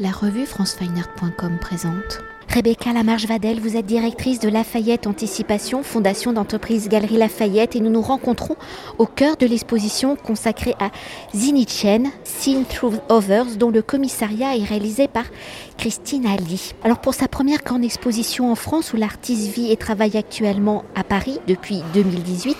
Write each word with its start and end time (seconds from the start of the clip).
La 0.00 0.12
revue 0.12 0.46
francefineart.com 0.46 1.58
présente. 1.60 2.22
Rebecca 2.48 2.92
Lamarche-Vadel, 2.92 3.60
vous 3.60 3.76
êtes 3.76 3.84
directrice 3.84 4.38
de 4.38 4.48
Lafayette 4.48 5.08
Anticipation, 5.08 5.82
fondation 5.82 6.32
d'entreprise 6.32 6.88
Galerie 6.88 7.18
Lafayette, 7.18 7.74
et 7.74 7.80
nous 7.80 7.90
nous 7.90 8.00
rencontrons 8.00 8.56
au 8.98 9.06
cœur 9.06 9.36
de 9.36 9.44
l'exposition 9.44 10.14
consacrée 10.14 10.74
à 10.78 10.90
Zinichen, 11.34 12.10
Seen 12.22 12.64
Through 12.64 13.00
Others, 13.08 13.56
dont 13.58 13.70
le 13.70 13.82
commissariat 13.82 14.56
est 14.56 14.64
réalisé 14.64 15.08
par 15.08 15.24
Christine 15.76 16.26
Ali. 16.26 16.74
Alors 16.84 17.00
pour 17.00 17.14
sa 17.14 17.26
première 17.26 17.62
grande 17.62 17.84
exposition 17.84 18.50
en 18.50 18.54
France, 18.54 18.92
où 18.92 18.96
l'artiste 18.96 19.52
vit 19.52 19.72
et 19.72 19.76
travaille 19.76 20.16
actuellement 20.16 20.84
à 20.94 21.02
Paris 21.02 21.40
depuis 21.48 21.82
2018, 21.92 22.56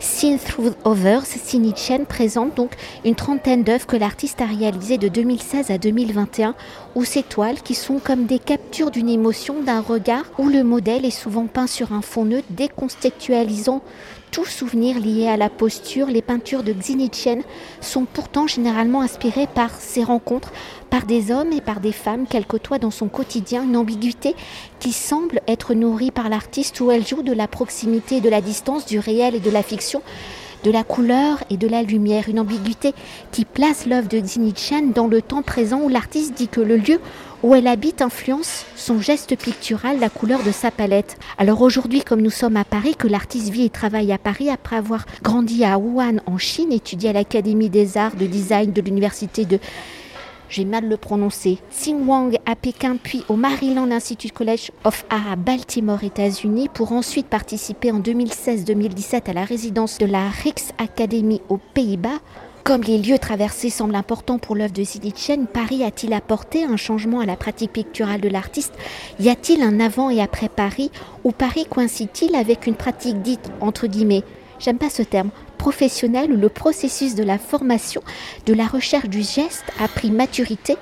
Seen 0.00 0.38
Through 0.38 0.72
Others, 0.84 1.26
Zinichen 1.26 2.06
présente 2.06 2.54
donc 2.54 2.72
une 3.04 3.14
trentaine 3.14 3.62
d'œuvres 3.62 3.86
que 3.86 3.96
l'artiste 3.96 4.40
a 4.40 4.46
réalisées 4.46 4.96
de 4.96 5.08
2016 5.08 5.70
à 5.70 5.76
2021, 5.76 6.54
où 6.94 7.04
ces 7.04 7.22
toiles 7.22 7.60
qui 7.60 7.74
sont 7.74 7.98
comme 7.98 8.24
des 8.24 8.38
captures 8.38 8.90
d'une 8.90 9.10
émotion 9.10 9.62
d'un 9.62 9.82
regard 9.82 10.24
où 10.38 10.48
le 10.48 10.64
modèle 10.64 11.04
est 11.04 11.10
souvent 11.10 11.46
peint 11.46 11.66
sur 11.66 11.92
un 11.92 12.00
fond 12.00 12.24
neutre, 12.24 12.48
décontextualisant 12.48 13.82
tout 14.30 14.44
souvenir 14.44 14.98
lié 14.98 15.28
à 15.28 15.36
la 15.36 15.48
posture. 15.48 16.06
Les 16.06 16.22
peintures 16.22 16.62
de 16.62 16.72
Xinichen 16.72 17.42
sont 17.80 18.04
pourtant 18.04 18.46
généralement 18.46 19.02
inspirées 19.02 19.48
par 19.52 19.70
ces 19.78 20.04
rencontres, 20.04 20.52
par 20.88 21.04
des 21.04 21.30
hommes 21.30 21.52
et 21.52 21.60
par 21.60 21.80
des 21.80 21.92
femmes 21.92 22.26
qu'elle 22.26 22.46
côtoie 22.46 22.78
dans 22.78 22.90
son 22.90 23.08
quotidien, 23.08 23.62
une 23.62 23.76
ambiguïté 23.76 24.34
qui 24.78 24.92
semble 24.92 25.40
être 25.46 25.74
nourrie 25.74 26.10
par 26.10 26.28
l'artiste 26.28 26.80
où 26.80 26.90
elle 26.90 27.06
joue 27.06 27.22
de 27.22 27.32
la 27.32 27.48
proximité, 27.48 28.20
de 28.20 28.28
la 28.28 28.40
distance, 28.40 28.86
du 28.86 28.98
réel 28.98 29.34
et 29.34 29.40
de 29.40 29.50
la 29.50 29.62
fiction 29.62 30.02
de 30.62 30.70
la 30.70 30.84
couleur 30.84 31.42
et 31.48 31.56
de 31.56 31.66
la 31.66 31.82
lumière, 31.82 32.28
une 32.28 32.40
ambiguïté 32.40 32.92
qui 33.32 33.44
place 33.44 33.86
l'œuvre 33.86 34.08
de 34.08 34.18
Xinichen 34.18 34.92
dans 34.92 35.06
le 35.06 35.22
temps 35.22 35.42
présent 35.42 35.80
où 35.80 35.88
l'artiste 35.88 36.34
dit 36.34 36.48
que 36.48 36.60
le 36.60 36.76
lieu 36.76 37.00
où 37.42 37.54
elle 37.54 37.66
habite 37.66 38.02
influence 38.02 38.66
son 38.76 39.00
geste 39.00 39.36
pictural, 39.36 39.98
la 39.98 40.08
couleur 40.08 40.42
de 40.42 40.52
sa 40.52 40.70
palette. 40.70 41.18
Alors 41.38 41.62
aujourd'hui, 41.62 42.02
comme 42.02 42.22
nous 42.22 42.30
sommes 42.30 42.56
à 42.56 42.64
Paris, 42.64 42.94
que 42.96 43.08
l'artiste 43.08 43.50
vit 43.50 43.64
et 43.64 43.70
travaille 43.70 44.12
à 44.12 44.18
Paris 44.18 44.50
après 44.50 44.76
avoir 44.76 45.06
grandi 45.22 45.64
à 45.64 45.78
Wuhan 45.78 46.18
en 46.26 46.38
Chine, 46.38 46.72
étudié 46.72 47.10
à 47.10 47.12
l'Académie 47.12 47.70
des 47.70 47.96
arts 47.96 48.16
de 48.16 48.26
design 48.26 48.72
de 48.72 48.80
l'université 48.80 49.44
de 49.44 49.58
j'ai 50.50 50.64
mal 50.64 50.88
le 50.88 50.96
prononcer, 50.96 51.58
Wang 51.86 52.36
à 52.44 52.56
Pékin, 52.56 52.96
puis 53.00 53.22
au 53.28 53.36
Maryland 53.36 53.88
Institute 53.92 54.32
College 54.32 54.72
of 54.82 55.04
Art 55.08 55.30
à 55.30 55.36
Baltimore, 55.36 56.02
États-Unis, 56.02 56.68
pour 56.68 56.90
ensuite 56.90 57.28
participer 57.28 57.92
en 57.92 58.00
2016-2017 58.00 59.30
à 59.30 59.32
la 59.32 59.44
résidence 59.44 59.98
de 59.98 60.06
la 60.06 60.28
Rix 60.28 60.72
Academy 60.78 61.40
aux 61.48 61.58
Pays-Bas. 61.58 62.18
Comme 62.70 62.82
les 62.84 62.98
lieux 62.98 63.18
traversés 63.18 63.68
semblent 63.68 63.96
importants 63.96 64.38
pour 64.38 64.54
l'œuvre 64.54 64.72
de 64.72 64.84
Zinichen, 64.84 65.48
Paris 65.48 65.82
a-t-il 65.82 66.12
apporté 66.12 66.62
un 66.62 66.76
changement 66.76 67.18
à 67.18 67.26
la 67.26 67.34
pratique 67.34 67.72
picturale 67.72 68.20
de 68.20 68.28
l'artiste? 68.28 68.74
Y 69.18 69.28
a-t-il 69.28 69.62
un 69.62 69.80
avant 69.80 70.08
et 70.08 70.22
après 70.22 70.48
Paris? 70.48 70.92
Ou 71.24 71.32
Paris 71.32 71.66
coïncide-t-il 71.68 72.36
avec 72.36 72.68
une 72.68 72.76
pratique 72.76 73.22
dite, 73.22 73.50
entre 73.60 73.88
guillemets, 73.88 74.22
j'aime 74.60 74.78
pas 74.78 74.88
ce 74.88 75.02
terme, 75.02 75.30
professionnelle 75.58 76.32
où 76.32 76.36
le 76.36 76.48
processus 76.48 77.16
de 77.16 77.24
la 77.24 77.38
formation, 77.38 78.02
de 78.46 78.54
la 78.54 78.68
recherche 78.68 79.08
du 79.08 79.22
geste 79.22 79.64
a 79.80 79.88
pris 79.88 80.12
maturité 80.12 80.76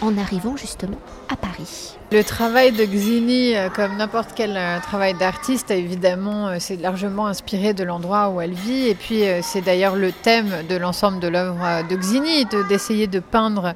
en 0.00 0.16
arrivant 0.16 0.56
justement 0.56 0.96
Paris. 1.36 1.96
Le 2.14 2.22
travail 2.22 2.70
de 2.70 2.84
Xini, 2.84 3.56
euh, 3.56 3.68
comme 3.70 3.96
n'importe 3.96 4.30
quel 4.36 4.56
euh, 4.56 4.78
travail 4.78 5.14
d'artiste, 5.14 5.72
évidemment, 5.72 6.46
euh, 6.46 6.56
c'est 6.60 6.80
largement 6.80 7.26
inspiré 7.26 7.74
de 7.74 7.82
l'endroit 7.82 8.28
où 8.28 8.40
elle 8.40 8.52
vit. 8.52 8.86
Et 8.88 8.94
puis, 8.94 9.22
c'est 9.42 9.62
d'ailleurs 9.62 9.96
le 9.96 10.12
thème 10.12 10.50
de 10.68 10.76
l'ensemble 10.76 11.18
de 11.18 11.26
l'œuvre 11.26 11.82
de 11.88 11.96
Xini, 11.96 12.46
d'essayer 12.68 13.08
de, 13.08 13.18
peindre 13.18 13.74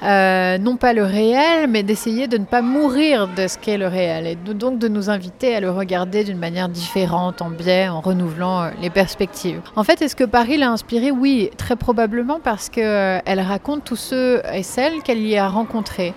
non 0.00 0.76
pas 0.76 0.92
le 0.94 1.04
réel, 1.04 1.68
mais 1.68 1.82
d'essayer 1.82 2.26
de 2.26 2.38
ne 2.38 2.44
pas 2.44 2.62
mourir 2.62 3.28
de 3.28 3.48
ce 3.48 3.58
qu'est 3.58 3.76
le 3.76 3.86
réel. 3.86 4.26
Et 4.26 4.36
donc 4.36 4.78
de 4.78 4.88
nous 4.88 5.10
inviter 5.10 5.54
à 5.54 5.60
le 5.60 5.70
regarder 5.70 6.24
d'une 6.24 6.38
manière 6.38 6.68
différente, 6.68 7.42
en 7.42 7.50
biais, 7.50 7.88
en 7.88 8.00
renouvelant 8.00 8.70
les 8.80 8.90
perspectives. 8.90 9.60
En 9.76 9.84
fait, 9.84 10.00
est-ce 10.00 10.16
que 10.16 10.24
Paris 10.24 10.56
l'a 10.56 10.70
inspiré? 10.70 11.10
Oui, 11.10 11.50
très 11.58 11.76
probablement 11.76 12.40
parce 12.42 12.68
qu'elle 12.68 13.40
raconte 13.40 13.84
tous 13.84 13.96
ceux 13.96 14.42
et 14.52 14.62
celles 14.62 15.02
qu'elle 15.02 15.26
y 15.26 15.36
a 15.36 15.48
rencontrés. 15.48 16.14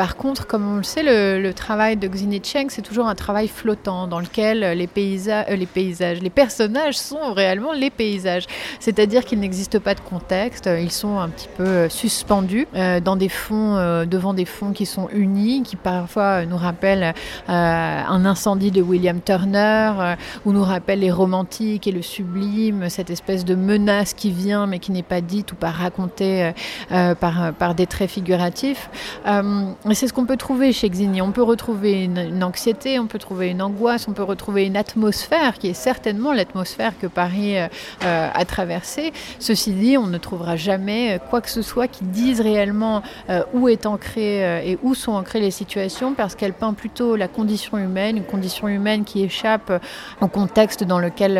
Par 0.00 0.16
contre, 0.16 0.46
comme 0.46 0.66
on 0.66 0.76
le 0.78 0.82
sait, 0.82 1.02
le, 1.02 1.52
travail 1.52 1.98
de 1.98 2.08
Xini 2.08 2.40
Cheng, 2.42 2.68
c'est 2.70 2.80
toujours 2.80 3.06
un 3.06 3.14
travail 3.14 3.48
flottant 3.48 4.06
dans 4.06 4.18
lequel 4.18 4.64
euh, 4.64 4.72
les 4.72 4.86
paysages, 4.86 6.22
les 6.22 6.30
personnages 6.30 6.96
sont 6.96 7.34
réellement 7.34 7.74
les 7.74 7.90
paysages. 7.90 8.46
C'est-à-dire 8.78 9.26
qu'ils 9.26 9.40
n'existent 9.40 9.78
pas 9.78 9.94
de 9.94 10.00
contexte, 10.00 10.70
ils 10.80 10.90
sont 10.90 11.18
un 11.18 11.28
petit 11.28 11.50
peu 11.54 11.66
euh, 11.66 11.88
suspendus 11.90 12.66
euh, 12.74 13.00
dans 13.00 13.14
des 13.14 13.28
fonds, 13.28 13.76
devant 14.06 14.32
des 14.32 14.46
fonds 14.46 14.72
qui 14.72 14.86
sont 14.86 15.10
unis, 15.12 15.64
qui 15.64 15.76
parfois 15.76 16.46
nous 16.46 16.56
rappellent 16.56 17.12
un 17.48 18.24
incendie 18.24 18.70
de 18.70 18.80
William 18.80 19.20
Turner, 19.20 20.14
ou 20.46 20.52
nous 20.52 20.64
rappellent 20.64 21.00
les 21.00 21.12
romantiques 21.12 21.86
et 21.86 21.92
le 21.92 22.00
sublime, 22.00 22.88
cette 22.88 23.10
espèce 23.10 23.44
de 23.44 23.54
menace 23.54 24.14
qui 24.14 24.30
vient 24.30 24.66
mais 24.66 24.78
qui 24.78 24.92
n'est 24.92 25.02
pas 25.02 25.20
dite 25.20 25.52
ou 25.52 25.56
pas 25.56 25.70
racontée 25.70 26.52
par 26.88 27.74
des 27.74 27.86
traits 27.86 28.10
figuratifs. 28.10 28.88
C'est 29.94 30.06
ce 30.06 30.12
qu'on 30.12 30.24
peut 30.24 30.36
trouver 30.36 30.72
chez 30.72 30.88
Xini. 30.88 31.20
On 31.20 31.32
peut 31.32 31.42
retrouver 31.42 32.04
une, 32.04 32.44
anxiété, 32.44 32.98
on 32.98 33.06
peut 33.06 33.18
trouver 33.18 33.48
une 33.48 33.60
angoisse, 33.60 34.06
on 34.08 34.12
peut 34.12 34.22
retrouver 34.22 34.64
une 34.66 34.76
atmosphère 34.76 35.58
qui 35.58 35.68
est 35.68 35.74
certainement 35.74 36.32
l'atmosphère 36.32 36.92
que 36.98 37.06
Paris 37.08 37.56
euh, 37.58 37.68
a 38.32 38.44
traversée. 38.44 39.12
Ceci 39.40 39.72
dit, 39.72 39.98
on 39.98 40.06
ne 40.06 40.18
trouvera 40.18 40.56
jamais 40.56 41.14
euh, 41.14 41.18
quoi 41.18 41.40
que 41.40 41.50
ce 41.50 41.62
soit 41.62 41.88
qui 41.88 42.04
dise 42.04 42.40
réellement 42.40 43.02
euh, 43.30 43.42
où 43.52 43.68
est 43.68 43.84
ancré 43.84 44.70
et 44.70 44.78
où 44.82 44.94
sont 44.94 45.12
ancrées 45.12 45.40
les 45.40 45.50
situations 45.50 46.14
parce 46.14 46.34
qu'elle 46.34 46.52
peint 46.52 46.72
plutôt 46.72 47.16
la 47.16 47.26
condition 47.28 47.76
humaine, 47.76 48.16
une 48.16 48.24
condition 48.24 48.68
humaine 48.68 49.04
qui 49.04 49.24
échappe 49.24 49.72
au 50.20 50.28
contexte 50.28 50.84
dans 50.84 50.98
lequel, 50.98 51.32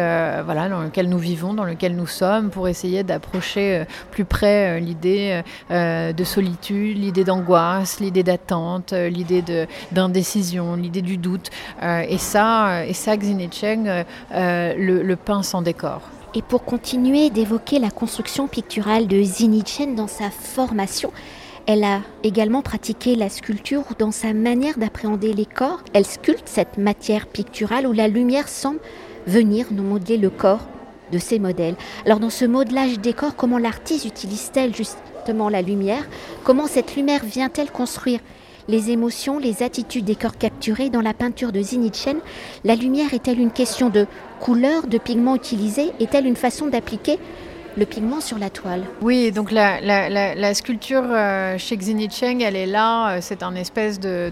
voilà, 0.45 0.69
dans 0.69 0.83
lequel 0.83 1.09
nous 1.09 1.19
vivons, 1.19 1.55
dans 1.55 1.65
lequel 1.65 1.95
nous 1.95 2.07
sommes, 2.07 2.51
pour 2.51 2.69
essayer 2.69 3.05
d'approcher 3.05 3.85
plus 4.11 4.25
près 4.25 4.81
l'idée 4.81 5.43
de 5.71 6.25
solitude, 6.25 6.99
l'idée 6.99 7.25
d'angoisse, 7.25 8.01
l'idée 8.01 8.23
d'attente, 8.23 8.40
euh, 8.93 9.09
l'idée 9.09 9.45
d'indécision, 9.93 10.77
l'idée 10.77 11.03
du 11.03 11.17
doute. 11.17 11.51
Euh, 11.83 12.01
et 12.09 12.19
ça, 12.19 12.87
et 12.87 12.95
ça 12.95 13.17
euh, 13.17 14.75
le, 14.77 15.03
le 15.03 15.17
peint 15.17 15.43
sans 15.43 15.63
décor. 15.63 16.03
Et 16.35 16.43
pour 16.43 16.65
continuer 16.65 17.31
d'évoquer 17.31 17.79
la 17.79 17.91
construction 17.91 18.47
picturale 18.47 19.09
de 19.09 19.23
Chen 19.65 19.95
dans 19.95 20.07
sa 20.07 20.31
formation, 20.31 21.13
elle 21.67 21.85
a 21.85 22.01
également 22.23 22.63
pratiqué 22.63 23.17
la 23.17 23.29
sculpture 23.29 23.85
dans 23.99 24.13
sa 24.13 24.33
manière 24.33 24.79
d'appréhender 24.79 25.33
les 25.33 25.47
corps. 25.47 25.83
Elle 25.93 26.07
sculpte 26.07 26.49
cette 26.49 26.79
matière 26.79 27.27
picturale 27.27 27.87
où 27.87 27.93
la 27.93 28.09
lumière 28.09 28.49
semble 28.49 28.81
venir 29.27 29.67
nous 29.71 29.83
modeler 29.83 30.17
le 30.19 30.31
corps 30.31 30.67
de 31.13 31.19
ces 31.19 31.39
modèles. 31.39 31.75
Alors 32.07 32.21
dans 32.21 32.31
ce 32.31 32.45
modelage 32.45 32.99
des 33.01 33.13
comment 33.37 33.59
l'artiste 33.59 34.05
utilise-t-elle 34.05 34.75
la 35.51 35.63
lumière. 35.63 36.05
Comment 36.45 36.67
cette 36.67 36.97
lumière 36.97 37.25
vient-elle 37.25 37.71
construire 37.71 38.21
les 38.69 38.91
émotions, 38.91 39.39
les 39.39 39.63
attitudes 39.63 40.05
des 40.05 40.15
corps 40.15 40.37
capturés 40.37 40.91
dans 40.91 41.01
la 41.01 41.15
peinture 41.15 41.53
de 41.53 41.63
Chen, 41.93 42.19
La 42.65 42.75
lumière 42.75 43.13
est-elle 43.15 43.41
une 43.41 43.51
question 43.51 43.89
de 43.89 44.07
couleur, 44.39 44.87
de 44.87 44.99
pigment 44.99 45.35
utilisé 45.35 45.91
Est-elle 45.99 46.27
une 46.27 46.37
façon 46.37 46.67
d'appliquer 46.67 47.19
le 47.77 47.87
pigment 47.87 48.21
sur 48.21 48.39
la 48.39 48.51
toile? 48.51 48.83
Oui, 49.01 49.33
donc 49.33 49.51
la, 49.51 50.55
sculpture 50.55 51.05
euh, 51.05 51.59
chez 51.59 51.79
Chen, 52.11 52.41
elle 52.41 52.57
est 52.57 52.67
là, 52.67 53.17
euh, 53.17 53.19
c'est 53.21 53.43
un 53.43 53.55
espèce 53.55 53.99
de 53.99 54.31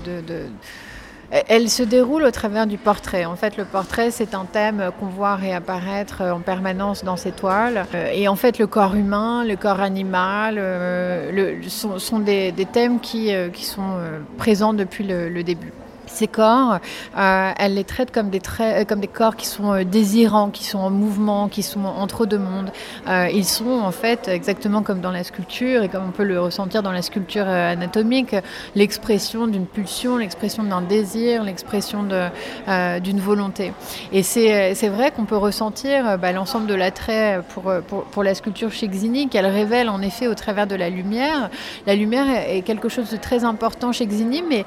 elle 1.31 1.69
se 1.69 1.83
déroule 1.83 2.25
au 2.25 2.31
travers 2.31 2.67
du 2.67 2.79
portrait. 2.79 3.25
En 3.27 3.37
fait, 3.37 3.57
le 3.57 3.65
portrait, 3.65 4.11
c'est 4.11 4.35
un 4.35 4.47
thème 4.47 4.91
qu'on 4.99 5.07
voit 5.07 5.37
réapparaître 5.37 6.23
en 6.23 6.41
permanence 6.41 7.05
dans 7.05 7.17
ces 7.17 7.33
toiles. 7.33 7.87
Euh, 7.95 8.11
et 8.13 8.29
en 8.29 8.37
fait, 8.37 8.59
le 8.59 8.67
corps 8.67 8.95
humain, 8.95 9.45
le 9.45 9.57
corps 9.57 9.81
animal 9.81 10.57
euh, 10.59 11.61
sont, 11.69 12.19
des, 12.19 12.53
thèmes 12.73 13.01
qui, 13.01 13.35
euh, 13.35 13.51
sont 13.55 13.99
présents 14.39 14.73
depuis 14.73 15.05
le 15.05 15.43
début 15.43 15.73
ces 16.11 16.27
corps, 16.27 16.79
euh, 17.17 17.51
elle 17.59 17.75
les 17.75 17.85
traite 17.85 18.11
comme 18.11 18.31
des, 18.31 18.41
euh, 18.61 18.85
comme 18.85 19.01
des 19.01 19.09
corps 19.09 19.37
qui 19.37 19.47
sont 19.47 19.73
euh, 19.73 19.85
désirants, 19.85 20.51
qui 20.51 20.65
sont 20.65 20.79
en 20.79 20.91
mouvement, 20.91 21.49
qui 21.49 21.63
sont 21.63 21.85
entre 21.85 22.27
deux 22.27 22.39
mondes. 22.39 22.71
ils 23.09 23.45
sont 23.45 23.81
en 23.81 23.91
fait 23.91 24.29
exactement 24.29 24.83
comme 24.83 25.01
dans 25.01 25.11
la 25.11 25.25
sculpture 25.25 25.83
et 25.83 25.89
comme 25.89 26.05
on 26.09 26.11
peut 26.11 26.25
le 26.25 26.41
ressentir 26.41 26.83
dans 26.83 26.93
la 26.93 27.03
sculpture 27.03 27.47
anatomique, 27.49 28.35
l'expression 28.75 29.47
d'une 29.47 29.67
pulsion, 29.67 30.17
l'expression 30.17 30.63
d'un 30.63 30.83
désir, 30.83 31.43
l'expression 31.43 32.05
d'une 32.05 33.21
volonté. 33.21 33.73
Et 34.13 34.23
c'est 34.23 34.89
vrai 34.89 35.11
qu'on 35.11 35.25
peut 35.25 35.37
ressentir 35.37 36.19
bah, 36.19 36.33
l'ensemble 36.33 36.67
de 36.67 36.75
l'attrait 36.75 37.41
pour, 37.55 37.73
pour, 38.11 38.23
la 38.23 38.35
sculpture 38.35 38.73
chez 38.73 38.89
Xini, 38.89 39.29
qu'elle 39.29 39.47
révèle 39.47 39.89
en 39.89 40.03
effet 40.03 40.27
au 40.27 40.35
travers 40.35 40.67
de 40.67 40.75
la 40.75 40.91
lumière. 40.91 41.51
La 41.87 41.95
lumière 41.95 42.27
est 42.49 42.63
quelque 42.63 42.89
chose 42.89 43.11
de 43.11 43.17
très 43.17 43.45
important 43.45 43.93
chez 43.93 44.07
Xini, 44.07 44.43
mais 44.43 44.65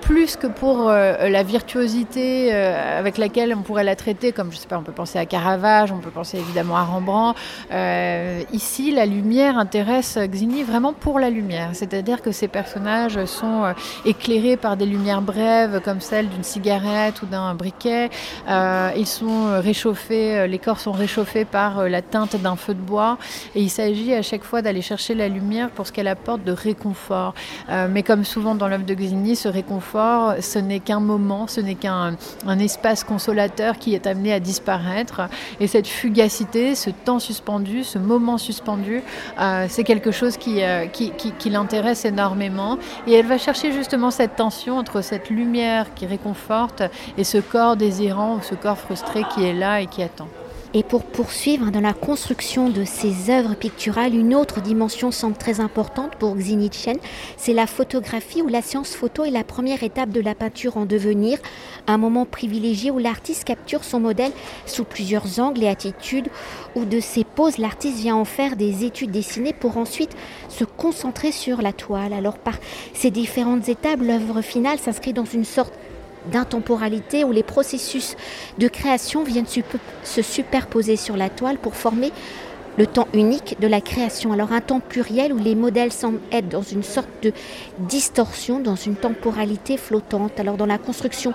plus 0.00 0.36
que 0.36 0.46
pour 0.46 0.67
pour 0.68 0.90
la 0.90 1.42
virtuosité 1.42 2.52
avec 2.52 3.16
laquelle 3.16 3.54
on 3.54 3.62
pourrait 3.62 3.84
la 3.84 3.96
traiter, 3.96 4.32
comme 4.32 4.52
je 4.52 4.58
sais 4.58 4.66
pas, 4.66 4.76
on 4.76 4.82
peut 4.82 4.92
penser 4.92 5.18
à 5.18 5.24
Caravage, 5.24 5.92
on 5.92 5.98
peut 5.98 6.10
penser 6.10 6.36
évidemment 6.38 6.76
à 6.76 6.82
Rembrandt. 6.82 7.38
ici, 8.52 8.92
la 8.92 9.06
lumière 9.06 9.56
intéresse 9.56 10.18
Xini 10.18 10.62
vraiment 10.64 10.92
pour 10.92 11.18
la 11.20 11.30
lumière, 11.30 11.70
c'est-à-dire 11.72 12.20
que 12.20 12.32
ces 12.32 12.48
personnages 12.48 13.24
sont 13.24 13.72
éclairés 14.04 14.58
par 14.58 14.76
des 14.76 14.84
lumières 14.84 15.22
brèves 15.22 15.80
comme 15.82 16.02
celle 16.02 16.28
d'une 16.28 16.44
cigarette 16.44 17.22
ou 17.22 17.26
d'un 17.26 17.54
briquet. 17.54 18.10
ils 18.48 19.06
sont 19.06 19.60
réchauffés, 19.60 20.46
les 20.48 20.58
corps 20.58 20.80
sont 20.80 20.92
réchauffés 20.92 21.46
par 21.46 21.88
la 21.88 22.02
teinte 22.02 22.36
d'un 22.36 22.56
feu 22.56 22.74
de 22.74 22.80
bois 22.80 23.16
et 23.54 23.62
il 23.62 23.70
s'agit 23.70 24.12
à 24.12 24.22
chaque 24.22 24.44
fois 24.44 24.60
d'aller 24.60 24.82
chercher 24.82 25.14
la 25.14 25.28
lumière 25.28 25.70
pour 25.70 25.86
ce 25.86 25.92
qu'elle 25.92 26.08
apporte 26.08 26.44
de 26.44 26.52
réconfort. 26.52 27.34
Euh, 27.70 27.88
mais 27.90 28.02
comme 28.02 28.24
souvent 28.24 28.54
dans 28.54 28.68
l'œuvre 28.68 28.84
de 28.84 28.94
Xini, 28.94 29.36
ce 29.36 29.48
réconfort, 29.48 30.34
ce 30.58 30.62
n'est 30.64 30.80
qu'un 30.80 30.98
moment, 30.98 31.46
ce 31.46 31.60
n'est 31.60 31.76
qu'un 31.76 32.16
un 32.46 32.58
espace 32.58 33.04
consolateur 33.04 33.78
qui 33.78 33.94
est 33.94 34.08
amené 34.08 34.32
à 34.32 34.40
disparaître. 34.40 35.22
Et 35.60 35.68
cette 35.68 35.86
fugacité, 35.86 36.74
ce 36.74 36.90
temps 36.90 37.20
suspendu, 37.20 37.84
ce 37.84 37.98
moment 37.98 38.38
suspendu, 38.38 39.02
euh, 39.40 39.66
c'est 39.68 39.84
quelque 39.84 40.10
chose 40.10 40.36
euh, 40.48 40.86
qui 40.86 41.50
l'intéresse 41.50 42.04
énormément. 42.04 42.76
Et 43.06 43.12
elle 43.12 43.26
va 43.26 43.38
chercher 43.38 43.70
justement 43.72 44.10
cette 44.10 44.34
tension 44.34 44.78
entre 44.78 45.00
cette 45.00 45.30
lumière 45.30 45.94
qui 45.94 46.06
réconforte 46.06 46.82
et 47.16 47.22
ce 47.24 47.38
corps 47.38 47.76
désirant 47.76 48.36
ou 48.36 48.42
ce 48.42 48.56
corps 48.56 48.78
frustré 48.78 49.22
qui 49.32 49.44
est 49.44 49.54
là 49.54 49.80
et 49.80 49.86
qui 49.86 50.02
attend. 50.02 50.28
Et 50.74 50.82
pour 50.82 51.04
poursuivre 51.04 51.70
dans 51.70 51.80
la 51.80 51.94
construction 51.94 52.68
de 52.68 52.84
ces 52.84 53.30
œuvres 53.30 53.54
picturales, 53.54 54.14
une 54.14 54.34
autre 54.34 54.60
dimension 54.60 55.10
semble 55.10 55.36
très 55.36 55.60
importante 55.60 56.16
pour 56.16 56.36
Xini 56.36 56.68
Chen, 56.70 56.98
c'est 57.38 57.54
la 57.54 57.66
photographie 57.66 58.42
où 58.42 58.48
la 58.48 58.60
science 58.60 58.94
photo 58.94 59.24
est 59.24 59.30
la 59.30 59.44
première 59.44 59.82
étape 59.82 60.10
de 60.10 60.20
la 60.20 60.34
peinture 60.34 60.76
en 60.76 60.84
devenir, 60.84 61.38
un 61.86 61.96
moment 61.96 62.26
privilégié 62.26 62.90
où 62.90 62.98
l'artiste 62.98 63.44
capture 63.44 63.82
son 63.82 64.00
modèle 64.00 64.32
sous 64.66 64.84
plusieurs 64.84 65.40
angles 65.40 65.62
et 65.62 65.68
attitudes, 65.68 66.28
où 66.74 66.84
de 66.84 67.00
ses 67.00 67.24
poses, 67.24 67.56
l'artiste 67.56 68.00
vient 68.00 68.16
en 68.16 68.26
faire 68.26 68.54
des 68.54 68.84
études 68.84 69.10
dessinées 69.10 69.54
pour 69.54 69.78
ensuite 69.78 70.14
se 70.50 70.64
concentrer 70.64 71.32
sur 71.32 71.62
la 71.62 71.72
toile. 71.72 72.12
Alors 72.12 72.36
par 72.36 72.58
ces 72.92 73.10
différentes 73.10 73.70
étapes, 73.70 74.00
l'œuvre 74.02 74.42
finale 74.42 74.78
s'inscrit 74.78 75.14
dans 75.14 75.24
une 75.24 75.46
sorte 75.46 75.72
d'intemporalité 76.30 77.24
où 77.24 77.32
les 77.32 77.42
processus 77.42 78.16
de 78.58 78.68
création 78.68 79.22
viennent 79.22 79.46
se 79.46 80.22
superposer 80.22 80.96
sur 80.96 81.16
la 81.16 81.28
toile 81.28 81.58
pour 81.58 81.74
former 81.74 82.12
le 82.78 82.86
temps 82.86 83.08
unique 83.12 83.56
de 83.60 83.66
la 83.66 83.80
création. 83.80 84.32
Alors 84.32 84.52
un 84.52 84.60
temps 84.60 84.80
pluriel 84.80 85.32
où 85.32 85.38
les 85.38 85.56
modèles 85.56 85.92
semblent 85.92 86.20
être 86.30 86.48
dans 86.48 86.62
une 86.62 86.84
sorte 86.84 87.08
de 87.22 87.32
distorsion, 87.80 88.60
dans 88.60 88.76
une 88.76 88.94
temporalité 88.94 89.76
flottante. 89.76 90.38
Alors 90.38 90.56
dans 90.56 90.66
la 90.66 90.78
construction 90.78 91.34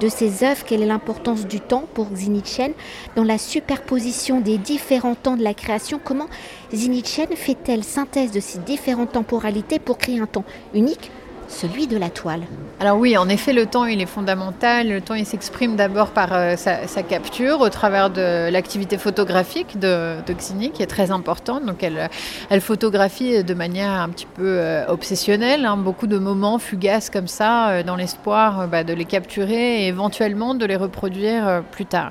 de 0.00 0.08
ces 0.08 0.44
œuvres, 0.44 0.64
quelle 0.64 0.82
est 0.82 0.86
l'importance 0.86 1.46
du 1.46 1.60
temps 1.60 1.84
pour 1.94 2.10
Xinichen 2.10 2.72
Dans 3.16 3.24
la 3.24 3.38
superposition 3.38 4.40
des 4.40 4.56
différents 4.56 5.16
temps 5.16 5.36
de 5.36 5.42
la 5.42 5.54
création, 5.54 6.00
comment 6.02 6.28
Xinichen 6.72 7.28
fait-elle 7.34 7.82
synthèse 7.82 8.30
de 8.30 8.40
ces 8.40 8.58
différentes 8.60 9.12
temporalités 9.12 9.80
pour 9.80 9.98
créer 9.98 10.20
un 10.20 10.26
temps 10.26 10.44
unique? 10.74 11.10
Celui 11.54 11.86
de 11.86 11.96
la 11.96 12.10
toile. 12.10 12.42
Alors 12.80 12.98
oui, 12.98 13.16
en 13.16 13.28
effet, 13.28 13.52
le 13.52 13.66
temps, 13.66 13.84
il 13.84 14.00
est 14.00 14.06
fondamental. 14.06 14.88
Le 14.88 15.00
temps, 15.00 15.14
il 15.14 15.24
s'exprime 15.24 15.76
d'abord 15.76 16.08
par 16.08 16.32
euh, 16.32 16.56
sa, 16.56 17.02
capture 17.02 17.60
au 17.60 17.68
travers 17.68 18.10
de 18.10 18.50
l'activité 18.50 18.98
photographique 18.98 19.78
de, 19.78 20.16
de, 20.26 20.32
Xini, 20.32 20.70
qui 20.70 20.82
est 20.82 20.88
très 20.88 21.12
importante. 21.12 21.64
Donc 21.64 21.82
elle, 21.82 22.10
elle 22.50 22.60
photographie 22.60 23.44
de 23.44 23.54
manière 23.54 23.90
un 23.90 24.08
petit 24.08 24.26
peu 24.26 24.42
euh, 24.44 24.86
obsessionnelle, 24.88 25.64
hein. 25.64 25.76
beaucoup 25.76 26.08
de 26.08 26.18
moments 26.18 26.58
fugaces 26.58 27.10
comme 27.10 27.28
ça, 27.28 27.68
euh, 27.68 27.82
dans 27.84 27.94
l'espoir 27.94 28.66
bah, 28.66 28.82
de 28.82 28.92
les 28.92 29.04
capturer 29.04 29.84
et 29.84 29.86
éventuellement 29.86 30.54
de 30.54 30.66
les 30.66 30.76
reproduire 30.76 31.62
plus 31.70 31.86
tard. 31.86 32.10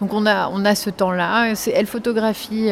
Donc 0.00 0.12
on 0.12 0.26
a, 0.26 0.50
on 0.52 0.64
a 0.66 0.74
ce 0.74 0.90
temps-là. 0.90 1.54
Elle 1.74 1.86
photographie 1.86 2.70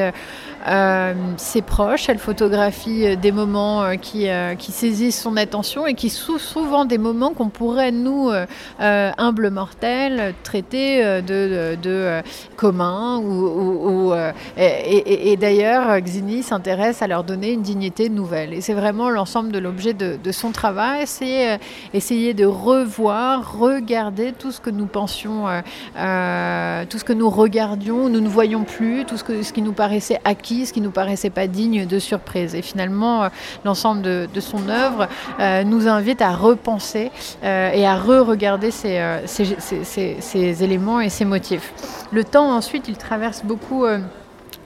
ses 1.37 1.62
proches, 1.62 2.08
elle 2.08 2.19
photographie 2.19 3.17
des 3.17 3.32
moments 3.32 3.96
qui, 3.96 4.28
qui, 4.58 4.72
saisissent 4.72 5.20
son 5.20 5.37
attention 5.37 5.87
et 5.87 5.94
qui 5.94 6.09
souvent 6.10 6.84
des 6.84 6.98
moments 6.98 7.32
qu'on 7.32 7.48
pourrait, 7.48 7.92
nous, 7.92 8.30
humbles 8.78 9.50
mortels, 9.50 10.34
traiter 10.42 11.22
de, 11.22 12.22
communs. 12.56 13.18
Ou, 13.18 14.12
et, 14.56 15.36
d'ailleurs, 15.36 16.00
Xini 16.00 16.42
s'intéresse 16.42 17.02
à 17.02 17.06
leur 17.06 17.24
donner 17.24 17.52
une 17.52 17.62
dignité 17.62 18.08
nouvelle. 18.08 18.52
Et 18.52 18.60
c'est 18.60 18.74
vraiment 18.74 19.10
l'ensemble 19.10 19.52
de 19.52 19.58
l'objet 19.58 19.94
de, 19.94 20.32
son 20.32 20.52
travail, 20.52 21.06
c'est 21.06 21.58
essayer 21.92 22.34
de 22.34 22.44
revoir, 22.44 23.58
regarder 23.58 24.32
tout 24.32 24.52
ce 24.52 24.60
que 24.60 24.70
nous 24.70 24.86
pensions, 24.86 25.46
tout 25.94 26.98
ce 26.98 27.04
que 27.04 27.12
nous 27.12 27.30
regardions, 27.30 28.08
nous 28.08 28.20
ne 28.20 28.28
voyons 28.28 28.64
plus, 28.64 29.04
tout 29.04 29.16
ce, 29.16 29.52
qui 29.52 29.62
nous 29.62 29.72
paraissait 29.72 30.20
acquis 30.24 30.66
ce 30.66 30.72
qui 30.72 30.80
nous 30.80 30.90
paraissait 30.90 31.30
pas 31.30 31.46
digne 31.46 31.86
de 31.86 31.98
surprise. 31.98 32.54
Et 32.54 32.62
finalement, 32.62 33.24
euh, 33.24 33.28
l'ensemble 33.64 34.02
de, 34.02 34.40
son 34.40 34.68
œuvre 34.68 35.06
euh, 35.38 35.64
nous 35.64 35.86
invite 35.90 36.22
à 36.22 36.32
repenser 36.32 37.10
euh, 37.44 37.70
et 37.72 37.87
à 37.87 37.96
re-regarder 37.96 38.70
ces, 38.70 39.00
ces, 39.26 40.64
éléments 40.64 41.00
et 41.00 41.08
ces 41.08 41.25
motifs. 41.25 41.72
Le 42.12 42.25
temps, 42.25 42.50
ensuite, 42.50 42.88
il 42.88 42.96
traverse 42.96 43.44
beaucoup 43.44 43.84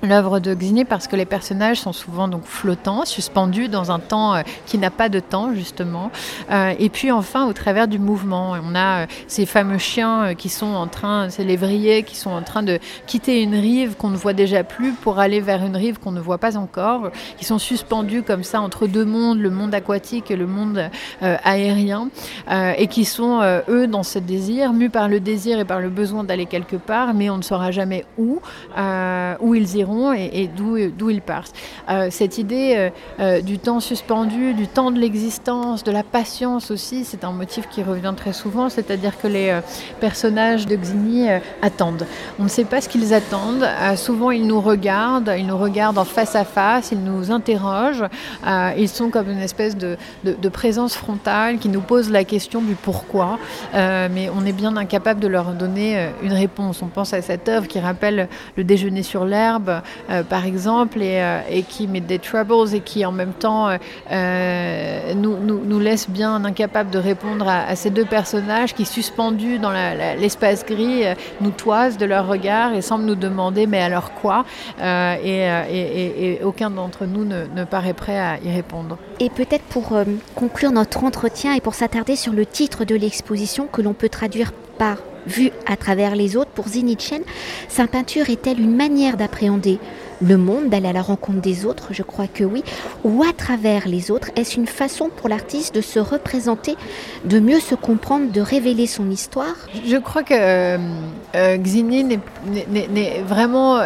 l'œuvre 0.04 0.38
de 0.38 0.54
Xini 0.54 0.84
parce 0.84 1.08
que 1.08 1.16
les 1.16 1.24
personnages 1.24 1.80
sont 1.80 1.92
souvent 1.92 2.28
donc 2.28 2.44
flottants, 2.44 3.04
suspendus 3.04 3.68
dans 3.68 3.90
un 3.90 3.98
temps 3.98 4.34
euh, 4.34 4.42
qui 4.66 4.78
n'a 4.78 4.90
pas 4.90 5.08
de 5.08 5.20
temps 5.20 5.54
justement. 5.54 6.10
Euh, 6.50 6.72
et 6.78 6.88
puis 6.88 7.10
enfin 7.10 7.46
au 7.46 7.52
travers 7.52 7.88
du 7.88 7.98
mouvement, 7.98 8.56
on 8.62 8.74
a 8.74 9.02
euh, 9.02 9.06
ces 9.26 9.46
fameux 9.46 9.78
chiens 9.78 10.34
qui 10.34 10.48
sont 10.48 10.66
en 10.66 10.86
train, 10.86 11.30
ces 11.30 11.44
lévriers 11.44 12.02
qui 12.02 12.16
sont 12.16 12.30
en 12.30 12.42
train 12.42 12.62
de 12.62 12.78
quitter 13.06 13.42
une 13.42 13.54
rive 13.54 13.96
qu'on 13.96 14.10
ne 14.10 14.16
voit 14.16 14.32
déjà 14.32 14.64
plus 14.64 14.92
pour 14.92 15.18
aller 15.18 15.40
vers 15.40 15.64
une 15.64 15.76
rive 15.76 15.98
qu'on 15.98 16.12
ne 16.12 16.20
voit 16.20 16.38
pas 16.38 16.56
encore, 16.56 17.10
qui 17.36 17.44
sont 17.44 17.58
suspendus 17.58 18.22
comme 18.22 18.44
ça 18.44 18.60
entre 18.60 18.86
deux 18.86 19.04
mondes, 19.04 19.38
le 19.38 19.50
monde 19.50 19.74
aquatique 19.74 20.30
et 20.30 20.36
le 20.36 20.46
monde 20.46 20.90
aérien, 21.20 22.08
et 22.50 22.86
qui 22.86 23.04
sont 23.04 23.40
eux 23.68 23.86
dans 23.86 24.02
ce 24.02 24.18
désir, 24.18 24.72
mus 24.72 24.90
par 24.90 25.08
le 25.08 25.20
désir 25.20 25.58
et 25.58 25.64
par 25.64 25.80
le 25.80 25.88
besoin 25.88 26.24
d'aller 26.24 26.46
quelque 26.46 26.76
part, 26.76 27.14
mais 27.14 27.30
on 27.30 27.38
ne 27.38 27.42
saura 27.42 27.70
jamais 27.70 28.04
où, 28.18 28.40
où 29.40 29.54
ils 29.54 29.76
iront 29.76 29.93
et, 30.14 30.48
d'où 30.48 31.10
ils 31.10 31.22
partent. 31.22 31.54
Euh, 31.88 32.08
cette 32.10 32.38
idée 32.38 32.74
euh, 32.76 32.90
euh, 33.20 33.40
du 33.40 33.58
temps 33.58 33.80
suspendu, 33.80 34.54
du 34.54 34.66
temps 34.66 34.90
de 34.90 34.98
l'existence, 34.98 35.84
de 35.84 35.92
la 35.92 36.02
patience 36.02 36.70
aussi, 36.70 37.04
c'est 37.04 37.24
un 37.24 37.32
motif 37.32 37.68
qui 37.68 37.82
revient 37.82 38.14
très 38.16 38.32
souvent, 38.32 38.68
c'est-à-dire 38.68 39.18
que 39.20 39.26
les 39.26 39.60
personnages 40.00 40.66
de 40.66 40.76
Xini 40.76 41.28
attendent. 41.62 42.06
On 42.38 42.44
ne 42.44 42.48
sait 42.48 42.64
pas 42.64 42.80
ce 42.80 42.88
qu'ils 42.88 43.14
attendent. 43.14 43.66
souvent, 43.96 44.30
ils 44.30 44.46
nous 44.46 44.60
regardent, 44.60 45.34
ils 45.36 45.46
nous 45.46 45.56
regardent 45.56 45.98
en 45.98 46.04
face 46.04 46.34
à 46.34 46.44
face, 46.44 46.90
ils 46.92 47.02
nous 47.02 47.30
interrogent. 47.30 48.04
ils 48.76 48.88
sont 48.88 49.10
comme 49.10 49.30
une 49.30 49.40
espèce 49.40 49.76
de, 49.76 49.96
présence 50.48 50.94
frontale 50.94 51.58
qui 51.58 51.68
nous 51.68 51.80
pose 51.80 52.10
la 52.10 52.24
question 52.24 52.60
du 52.60 52.74
pourquoi, 52.74 53.38
mais 53.72 54.30
on 54.34 54.46
est 54.46 54.52
bien 54.52 54.76
incapable 54.76 55.20
de 55.20 55.28
leur 55.28 55.52
donner 55.52 56.08
une 56.22 56.32
réponse. 56.32 56.82
On 56.82 56.86
pense 56.86 57.12
à 57.12 57.22
cette 57.22 57.48
œuvre 57.48 57.66
qui 57.66 57.80
rappelle 57.80 58.28
le 58.56 58.64
déjeuner 58.64 59.02
sur 59.02 59.24
l'herbe, 59.24 59.80
par 60.28 60.46
exemple, 60.46 61.00
et, 61.02 61.20
euh, 61.20 61.40
et, 61.50 61.62
qui 61.62 61.86
met 61.86 62.00
des 62.00 62.18
troubles 62.18 62.74
et 62.74 62.80
qui 62.80 63.04
en 63.04 63.12
même 63.12 63.32
temps 63.32 63.68
euh, 64.10 65.14
nous, 65.14 65.36
nous, 65.38 65.62
nous, 65.64 65.78
laisse 65.78 66.08
bien 66.08 66.44
incapables 66.44 66.90
de 66.90 66.98
répondre 66.98 67.48
à, 67.48 67.74
ces 67.76 67.90
deux 67.90 68.04
personnages 68.04 68.74
qui, 68.74 68.84
suspendus 68.84 69.58
dans 69.58 69.72
l'espace 69.72 70.64
gris, 70.64 71.04
nous 71.40 71.50
toisent 71.50 71.96
de 71.96 72.06
leur 72.06 72.26
regard 72.26 72.74
et 72.74 72.82
semblent 72.82 73.04
nous 73.04 73.14
demander 73.14 73.66
mais 73.66 73.80
alors 73.80 74.12
quoi 74.14 74.44
et, 74.80 75.46
et, 75.70 76.40
aucun 76.42 76.70
d'entre 76.70 77.06
nous 77.06 77.24
ne, 77.24 77.64
paraît 77.64 77.94
prêt 77.94 78.18
à 78.18 78.38
y 78.38 78.52
répondre. 78.52 78.98
Et 79.20 79.30
peut-être 79.30 79.64
pour 79.64 79.96
conclure 80.34 80.72
notre 80.72 81.04
entretien 81.04 81.54
et 81.54 81.60
pour 81.60 81.74
s'attarder 81.74 82.16
sur 82.16 82.32
le 82.32 82.46
titre 82.46 82.84
de 82.84 82.94
l'exposition 82.94 83.66
que 83.66 83.82
l'on 83.82 83.94
peut 83.94 84.08
traduire 84.08 84.52
par 84.78 84.96
vue 85.26 85.50
à 85.66 85.76
travers 85.76 86.14
les 86.16 86.36
autres, 86.36 86.50
pour 86.50 86.66
Chen, 86.98 87.22
sa 87.68 87.86
peinture 87.86 88.30
est-elle 88.30 88.60
une 88.60 88.74
manière 88.74 89.16
d'appréhender 89.16 89.78
le 90.20 90.36
monde, 90.36 90.68
d'aller 90.68 90.88
à 90.88 90.92
la 90.92 91.02
rencontre 91.02 91.40
des 91.40 91.66
autres 91.66 91.88
Je 91.90 92.02
crois 92.02 92.26
que 92.26 92.44
oui. 92.44 92.62
Ou 93.04 93.22
à 93.22 93.32
travers 93.32 93.88
les 93.88 94.10
autres, 94.10 94.30
est-ce 94.36 94.56
une 94.56 94.66
façon 94.66 95.10
pour 95.14 95.28
l'artiste 95.28 95.74
de 95.74 95.80
se 95.80 95.98
représenter, 95.98 96.76
de 97.24 97.40
mieux 97.40 97.60
se 97.60 97.74
comprendre, 97.74 98.30
de 98.30 98.40
révéler 98.40 98.86
son 98.86 99.10
histoire? 99.10 99.54
Je 99.86 99.96
crois 99.96 100.22
que 100.22 100.34
euh, 100.34 100.78
euh 101.34 101.56
Xini 101.56 102.18
est, 102.74 103.22
vraiment 103.26 103.80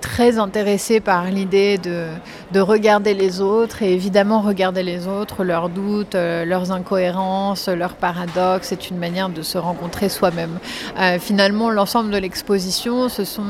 très 0.00 0.38
intéressé 0.38 1.00
par 1.00 1.24
l'idée 1.26 1.78
de, 1.78 2.06
de, 2.52 2.60
regarder 2.60 3.14
les 3.14 3.40
autres 3.40 3.82
et 3.82 3.92
évidemment 3.92 4.40
regarder 4.40 4.82
les 4.82 5.06
autres, 5.06 5.44
leurs 5.44 5.68
doutes, 5.68 6.14
euh, 6.14 6.44
leurs 6.44 6.72
incohérences, 6.72 7.68
leurs 7.68 7.94
paradoxes. 7.94 8.68
C'est 8.68 8.90
une 8.90 8.98
manière 8.98 9.28
de 9.28 9.42
se 9.42 9.58
rencontrer 9.58 10.08
soi-même. 10.08 10.58
Euh, 10.98 11.18
finalement, 11.18 11.70
l'ensemble 11.70 12.10
de 12.10 12.18
l'exposition, 12.18 13.08
ce 13.08 13.24
sont 13.24 13.46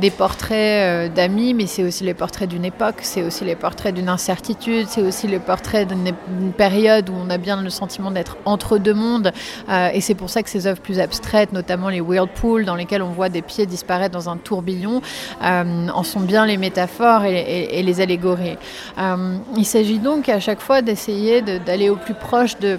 des 0.00 0.10
portraits 0.10 1.12
d'amis, 1.12 1.54
mais 1.54 1.61
c'est 1.66 1.84
aussi 1.84 2.04
les 2.04 2.14
portraits 2.14 2.48
d'une 2.48 2.64
époque, 2.64 2.96
c'est 3.02 3.22
aussi 3.22 3.44
les 3.44 3.56
portraits 3.56 3.94
d'une 3.94 4.08
incertitude, 4.08 4.86
c'est 4.88 5.02
aussi 5.02 5.26
les 5.26 5.38
portraits 5.38 5.88
d'une 5.88 6.52
période 6.52 7.08
où 7.08 7.14
on 7.14 7.30
a 7.30 7.38
bien 7.38 7.60
le 7.62 7.70
sentiment 7.70 8.10
d'être 8.10 8.36
entre 8.44 8.78
deux 8.78 8.94
mondes. 8.94 9.32
Euh, 9.68 9.90
et 9.92 10.00
c'est 10.00 10.14
pour 10.14 10.30
ça 10.30 10.42
que 10.42 10.50
ces 10.50 10.66
œuvres 10.66 10.80
plus 10.80 11.00
abstraites, 11.00 11.52
notamment 11.52 11.88
les 11.88 12.00
whirlpools, 12.00 12.64
dans 12.64 12.76
lesquelles 12.76 13.02
on 13.02 13.10
voit 13.10 13.28
des 13.28 13.42
pieds 13.42 13.66
disparaître 13.66 14.12
dans 14.12 14.28
un 14.28 14.36
tourbillon, 14.36 15.00
euh, 15.42 15.88
en 15.88 16.02
sont 16.02 16.20
bien 16.20 16.46
les 16.46 16.56
métaphores 16.56 17.24
et, 17.24 17.82
les 17.82 18.00
allégories. 18.00 18.56
Euh, 18.98 19.36
il 19.56 19.66
s'agit 19.66 19.98
donc 19.98 20.28
à 20.28 20.40
chaque 20.40 20.60
fois 20.60 20.82
d'essayer 20.82 21.42
d'aller 21.42 21.88
au 21.88 21.96
plus 21.96 22.14
proche 22.14 22.56
de 22.58 22.78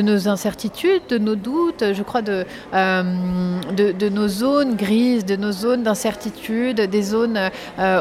nos 0.00 0.28
incertitudes, 0.28 1.02
de 1.08 1.18
nos 1.18 1.36
doutes, 1.36 1.84
je 1.92 2.02
crois 2.02 2.22
de, 2.22 2.44
de, 2.72 4.08
nos 4.08 4.28
zones 4.28 4.76
grises, 4.76 5.24
de 5.24 5.36
nos 5.36 5.52
zones 5.52 5.82
d'incertitude, 5.82 6.80
des 6.80 7.02
zones 7.02 7.38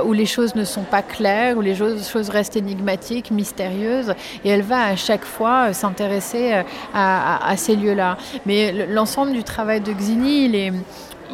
où 0.06 0.14
choses 0.26 0.56
ne 0.56 0.64
sont 0.64 0.84
pas 0.84 1.02
claires, 1.02 1.58
où 1.58 1.62
les 1.62 1.76
choses 1.76 2.30
restent 2.30 2.58
énigmatiques, 2.58 3.32
mystérieuses. 3.32 4.14
Et 4.44 4.50
elle 4.50 4.62
va 4.62 4.86
à 4.86 4.96
chaque 4.96 5.26
fois 5.26 5.74
s'intéresser 5.74 6.64
à, 6.94 7.50
à, 7.50 7.58
ces 7.58 7.76
lieux-là. 7.76 8.18
Mais 8.46 8.88
l'ensemble 8.88 9.34
du 9.34 9.44
travail 9.44 9.82
de 9.82 9.92
Xini, 9.92 10.46
il 10.46 10.56
est 10.56 10.72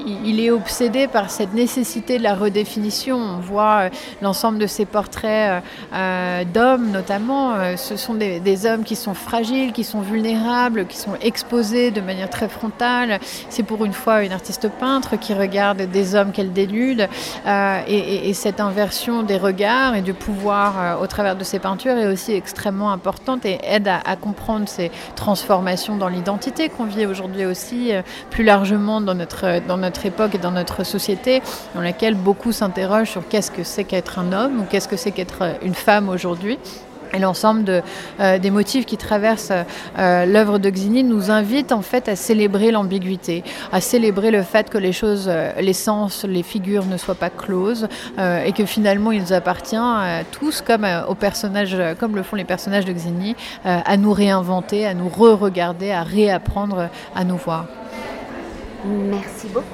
il 0.06 0.40
est 0.40 0.52
obsédé 0.52 1.08
par 1.08 1.30
cette 1.30 1.54
nécessité 1.54 2.18
de 2.18 2.24
la 2.24 2.36
redéfinition. 2.36 3.18
On 3.18 3.40
voit 3.40 3.80
euh, 3.82 3.90
l'ensemble 4.22 4.60
de 4.60 4.68
ces 4.68 4.86
portraits 4.86 5.52
euh, 5.52 5.60
euh, 5.94 6.44
d'hommes 6.46 6.92
notamment. 6.92 7.76
ce 7.76 7.96
sont 7.96 8.14
des, 8.14 8.66
hommes 8.66 8.84
qui 8.84 8.96
sont 8.96 9.14
fragiles, 9.14 9.72
qui 9.72 9.84
sont 9.84 10.02
vulnérables, 10.02 10.88
qui 10.88 10.98
sont 10.98 11.16
exposés 11.22 11.92
de 11.92 12.02
manière 12.02 12.30
très 12.30 12.50
frontale. 12.50 13.20
C'est 13.50 13.64
pour 13.64 13.86
une 13.86 13.94
fois 13.94 14.24
une 14.24 14.32
artiste 14.32 14.70
peintre 14.70 15.18
qui 15.18 15.34
regarde 15.34 15.82
des 15.84 16.16
hommes 16.16 16.32
qu'elle 16.32 16.54
dénude. 16.54 17.08
Et, 17.88 18.34
cette 18.34 18.60
inversion 18.60 19.24
des 19.24 19.38
regards 19.38 19.96
et 19.96 20.02
du 20.02 20.14
pouvoir 20.14 21.02
au 21.02 21.08
travers 21.08 21.36
de 21.36 21.44
ces 21.44 21.60
peintures 21.60 21.98
est 21.98 22.08
aussi 22.08 22.34
extrêmement 22.34 22.92
importante 22.92 23.46
et 23.46 23.60
aide 23.64 23.88
à, 23.88 24.00
à 24.06 24.16
comprendre 24.16 24.68
ces 24.68 24.92
transformations 25.16 25.98
dans 25.98 26.08
l'identité 26.08 26.70
qu'on 26.70 26.86
vit 26.86 27.06
aujourd'hui 27.06 27.46
aussi 27.46 27.92
plus 28.30 28.44
largement 28.44 29.02
dans 29.02 29.16
notre, 29.16 29.66
dans 29.68 29.78
notre 29.78 29.87
notre 29.88 30.06
époque 30.06 30.36
et 30.36 30.38
dans 30.38 30.52
notre 30.52 30.84
société, 30.84 31.42
dans 31.74 31.82
laquelle 31.82 32.16
beaucoup 32.16 32.52
s'interrogent 32.52 33.10
sur 33.10 33.26
qu'est-ce 33.28 33.52
que 33.52 33.64
c'est 33.64 33.86
qu'être 33.86 34.20
un 34.20 34.34
homme 34.34 34.60
ou 34.60 34.64
qu'est-ce 34.70 34.90
que 34.90 34.98
c'est 34.98 35.12
qu'être 35.12 35.44
une 35.62 35.76
femme 35.76 36.10
aujourd'hui. 36.10 36.60
Et 37.14 37.20
l'ensemble 37.20 37.84
euh, 38.20 38.38
des 38.38 38.52
motifs 38.52 38.86
qui 38.86 38.98
traversent 38.98 39.54
euh, 39.98 40.26
l'œuvre 40.26 40.60
de 40.60 40.70
Xini 40.70 41.06
nous 41.06 41.32
invitent 41.32 41.72
en 41.72 41.82
fait 41.82 42.10
à 42.10 42.18
célébrer 42.18 42.70
l'ambiguïté, 42.72 43.46
à 43.72 43.80
célébrer 43.80 44.30
le 44.30 44.44
fait 44.44 44.70
que 44.70 44.78
les 44.78 44.92
choses, 44.92 45.28
euh, 45.30 45.54
les 45.62 45.72
sens, 45.72 46.26
les 46.26 46.44
figures 46.44 46.86
ne 46.86 46.98
soient 46.98 47.16
pas 47.16 47.30
closes 47.30 47.88
et 48.46 48.52
que 48.52 48.66
finalement 48.66 49.14
il 49.14 49.22
nous 49.22 49.32
appartient 49.32 49.78
tous, 50.32 50.62
comme 50.62 50.86
aux 51.08 51.16
personnages, 51.16 51.78
comme 51.98 52.18
le 52.18 52.24
font 52.24 52.36
les 52.36 52.44
personnages 52.44 52.84
de 52.84 52.92
Xini, 52.92 53.38
à 53.64 53.96
nous 53.96 54.12
réinventer, 54.12 54.86
à 54.86 54.94
nous 54.94 55.08
re-regarder, 55.08 55.92
à 55.92 56.04
réapprendre 56.04 56.90
à 57.16 57.24
nous 57.24 57.38
voir. 57.38 57.68
Merci 58.86 59.48
beaucoup. 59.48 59.66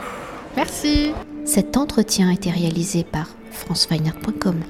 Merci. 0.55 1.11
Cet 1.45 1.77
entretien 1.77 2.29
a 2.29 2.33
été 2.33 2.49
réalisé 2.49 3.03
par 3.03 3.27
franceweiner.com. 3.51 4.61